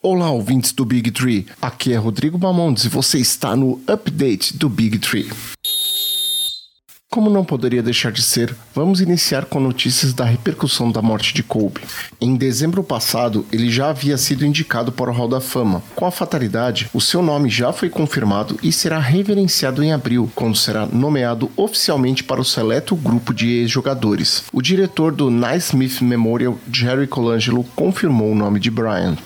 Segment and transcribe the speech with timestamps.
[0.00, 1.44] Olá, ouvintes do Big Tree.
[1.60, 5.28] Aqui é Rodrigo Bamondes e você está no update do Big Tree.
[7.10, 11.42] Como não poderia deixar de ser, vamos iniciar com notícias da repercussão da morte de
[11.42, 11.80] Kobe.
[12.20, 15.82] Em dezembro passado, ele já havia sido indicado para o Hall da Fama.
[15.96, 20.56] Com a fatalidade, o seu nome já foi confirmado e será reverenciado em abril, quando
[20.56, 24.44] será nomeado oficialmente para o seleto grupo de ex-jogadores.
[24.52, 29.16] O diretor do Naismith Memorial, Jerry Colangelo, confirmou o nome de Brian.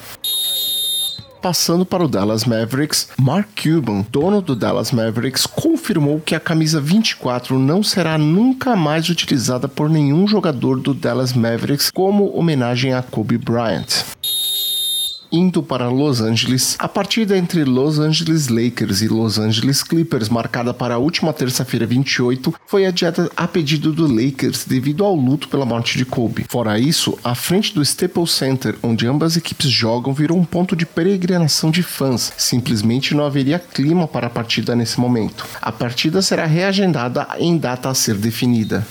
[1.43, 6.81] Passando para o Dallas Mavericks, Mark Cuban, dono do Dallas Mavericks, confirmou que a camisa
[6.81, 13.03] 24 não será nunca mais utilizada por nenhum jogador do Dallas Mavericks como homenagem a
[13.03, 14.05] Kobe Bryant
[15.33, 16.77] indo para Los Angeles.
[16.79, 21.87] A partida entre Los Angeles Lakers e Los Angeles Clippers, marcada para a última terça-feira
[21.87, 26.45] 28, foi adiada a pedido do Lakers devido ao luto pela morte de Kobe.
[26.49, 30.85] Fora isso, a frente do Staples Center, onde ambas equipes jogam, virou um ponto de
[30.85, 32.33] peregrinação de fãs.
[32.37, 35.47] Simplesmente não haveria clima para a partida nesse momento.
[35.63, 38.87] A partida será reagendada em data a ser definida.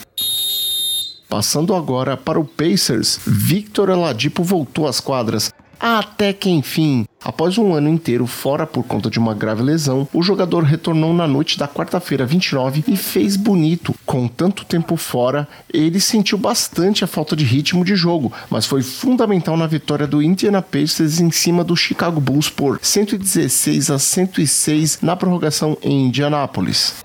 [1.32, 5.50] Passando agora para o Pacers, Victor Oladipo voltou às quadras,
[5.82, 10.22] até que enfim, após um ano inteiro fora por conta de uma grave lesão, o
[10.22, 13.96] jogador retornou na noite da quarta-feira 29 e fez bonito.
[14.06, 18.84] Com tanto tempo fora, ele sentiu bastante a falta de ritmo de jogo, mas foi
[18.84, 25.00] fundamental na vitória do Indiana Pacers em cima do Chicago Bulls por 116 a 106
[25.02, 26.96] na prorrogação em Indianápolis.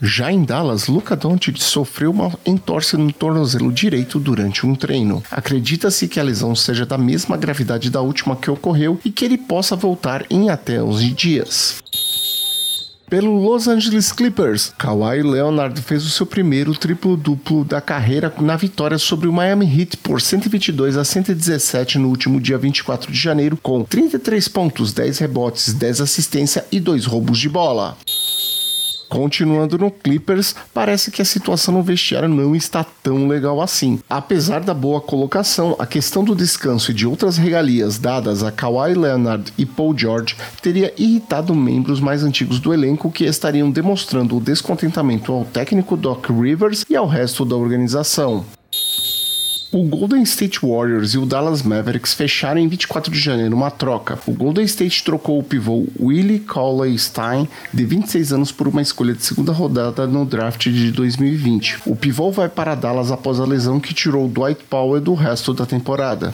[0.00, 5.22] Já em Dallas, Luca Doncic sofreu uma entorse no tornozelo direito durante um treino.
[5.30, 9.38] Acredita-se que a lesão seja da mesma gravidade da última que ocorreu e que ele
[9.38, 11.82] possa voltar em até 11 dias
[13.08, 14.72] pelo Los Angeles Clippers.
[14.76, 19.96] Kawhi Leonard fez o seu primeiro triplo-duplo da carreira na vitória sobre o Miami Heat
[19.98, 25.72] por 122 a 117 no último dia 24 de janeiro, com 33 pontos, 10 rebotes,
[25.72, 27.96] 10 assistências e 2 roubos de bola.
[29.08, 34.00] Continuando no Clippers, parece que a situação no vestiário não está tão legal assim.
[34.08, 38.94] Apesar da boa colocação, a questão do descanso e de outras regalias dadas a Kawhi
[38.94, 44.40] Leonard e Paul George teria irritado membros mais antigos do elenco que estariam demonstrando o
[44.40, 48.44] descontentamento ao técnico Doc Rivers e ao resto da organização.
[49.72, 54.16] O Golden State Warriors e o Dallas Mavericks fecharam em 24 de janeiro uma troca.
[54.24, 59.12] O Golden State trocou o pivô Willie Cauley Stein, de 26 anos, por uma escolha
[59.12, 61.80] de segunda rodada no draft de 2020.
[61.84, 65.66] O pivô vai para Dallas após a lesão que tirou Dwight Powell do resto da
[65.66, 66.32] temporada.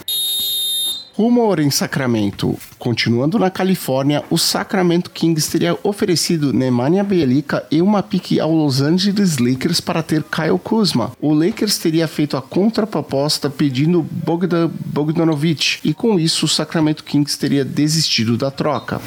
[1.15, 2.59] Rumor em Sacramento.
[2.79, 8.81] Continuando na Califórnia, o Sacramento Kings teria oferecido Nemanja Bjelica e uma pique ao Los
[8.81, 11.13] Angeles Lakers para ter Kyle Kuzma.
[11.21, 17.39] O Lakers teria feito a contraproposta pedindo Bogdan Bogdanovic e com isso o Sacramento Kings
[17.39, 19.01] teria desistido da troca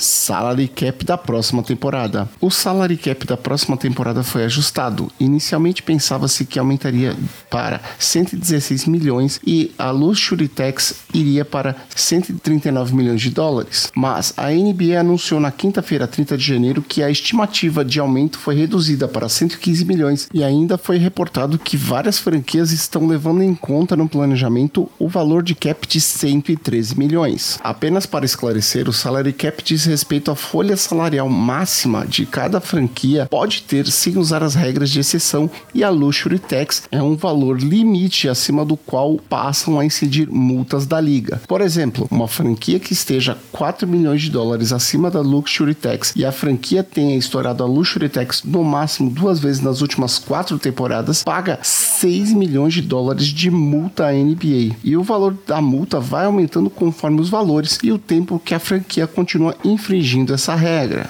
[0.00, 2.28] salary cap da próxima temporada.
[2.40, 5.10] O salary cap da próxima temporada foi ajustado.
[5.20, 7.16] Inicialmente pensava-se que aumentaria
[7.48, 13.90] para 116 milhões e a luxury tax iria para 139 milhões de dólares.
[13.94, 18.54] Mas a NBA anunciou na quinta-feira, 30 de janeiro, que a estimativa de aumento foi
[18.56, 23.96] reduzida para 115 milhões e ainda foi reportado que várias franquias estão levando em conta
[23.96, 27.58] no planejamento o valor de cap de 113 milhões.
[27.62, 33.26] Apenas para esclarecer, o salary cap diz respeito à folha salarial máxima de cada franquia
[33.28, 37.60] pode ter sem usar as regras de exceção e a Luxury Tax é um valor
[37.60, 41.42] limite acima do qual passam a incidir multas da liga.
[41.48, 46.24] Por exemplo, uma franquia que esteja 4 milhões de dólares acima da Luxury Tax e
[46.24, 51.24] a franquia tenha estourado a Luxury Tax no máximo duas vezes nas últimas quatro temporadas,
[51.24, 54.76] paga 6 milhões de dólares de multa à NBA.
[54.84, 58.60] E o valor da multa vai aumentando conforme os valores e o tempo que a
[58.60, 61.08] franquia continua infringindo essa regra.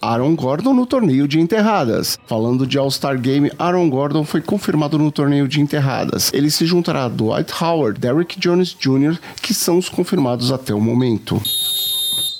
[0.00, 2.18] Aaron Gordon no torneio de enterradas.
[2.26, 6.32] Falando de All-Star Game, Aaron Gordon foi confirmado no torneio de enterradas.
[6.32, 10.80] Ele se juntará a Dwight Howard, Derrick Jones Jr., que são os confirmados até o
[10.80, 11.40] momento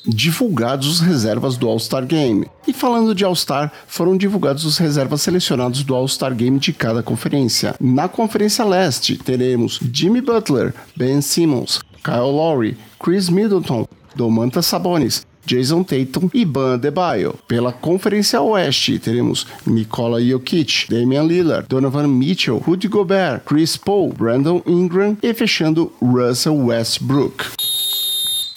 [0.04, 2.44] divulgados os reservas do All-Star Game.
[2.66, 7.76] E falando de All-Star, foram divulgados os reservas selecionados do All-Star Game de cada conferência.
[7.80, 15.82] Na Conferência Leste, teremos Jimmy Butler, Ben Simmons, Kyle Lowry, Chris Middleton, Domantas Sabonis, Jason
[15.82, 17.34] Tatum e Ban Adebayo.
[17.48, 24.62] Pela Conferência Oeste, teremos Nikola Jokic, Damian Lillard, Donovan Mitchell, Rudy Gobert, Chris Paul, Brandon
[24.66, 27.61] Ingram e fechando Russell Westbrook.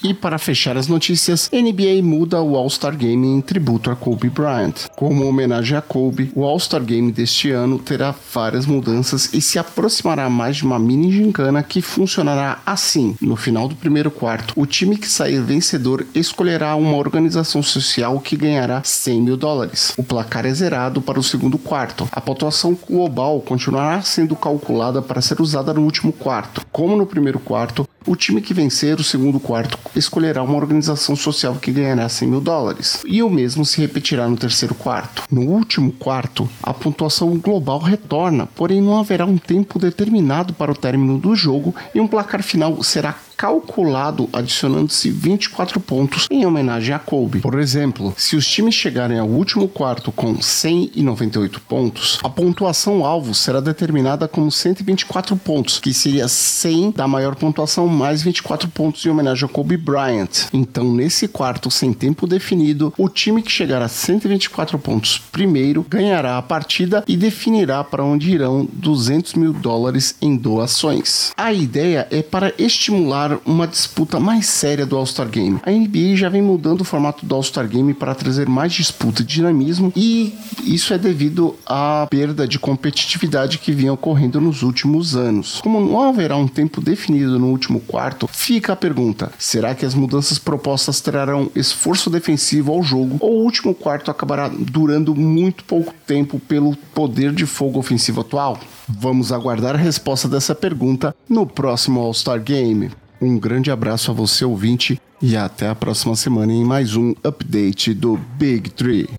[0.06, 4.86] E para fechar as notícias, NBA muda o All-Star Game em tributo a Kobe Bryant.
[4.96, 10.30] Como homenagem a Kobe, o All-Star Game deste ano terá várias mudanças e se aproximará
[10.30, 13.16] mais de uma mini gincana que funcionará assim.
[13.20, 18.38] No final do primeiro quarto, o time que sair vencedor escolherá uma organização social que
[18.38, 19.92] ganhará 100 mil dólares.
[19.98, 22.08] O placar é zerado para o segundo quarto.
[22.12, 26.62] A pontuação global continuará sendo calculada para ser usada no último quarto.
[26.72, 31.56] Como no primeiro quarto, o time que vencer o segundo quarto escolherá uma organização social
[31.56, 33.02] que ganhará 100 mil dólares.
[33.06, 35.24] E o mesmo se repetirá no terceiro quarto.
[35.32, 40.76] No último quarto, a pontuação global retorna, porém não haverá um tempo determinado para o
[40.76, 47.00] término do jogo e um placar final será calculado adicionando-se 24 pontos em homenagem a
[47.00, 47.40] Kobe.
[47.40, 53.34] Por exemplo, se os times chegarem ao último quarto com 198 pontos, a pontuação alvo
[53.34, 59.10] será determinada como 124 pontos, que seria 100 da maior pontuação mais 24 pontos em
[59.10, 60.48] homenagem a Kobe Bryant.
[60.54, 66.38] Então, nesse quarto sem tempo definido, o time que chegar a 124 pontos primeiro ganhará
[66.38, 71.32] a partida e definirá para onde irão 200 mil dólares em doações.
[71.38, 75.60] A ideia é para estimular uma disputa mais séria do All-Star Game.
[75.64, 79.26] A NBA já vem mudando o formato do All-Star Game para trazer mais disputa e
[79.26, 80.34] dinamismo, e
[80.64, 85.60] isso é devido à perda de competitividade que vinha ocorrendo nos últimos anos.
[85.62, 89.94] Como não haverá um tempo definido no último quarto, fica a pergunta: será que as
[89.94, 95.94] mudanças propostas trarão esforço defensivo ao jogo ou o último quarto acabará durando muito pouco
[96.06, 98.60] tempo pelo poder de fogo ofensivo atual?
[98.88, 102.92] Vamos aguardar a resposta dessa pergunta no próximo All-Star Game.
[103.22, 107.94] Um grande abraço a você, ouvinte, e até a próxima semana em mais um update
[107.94, 109.10] do Big Tree.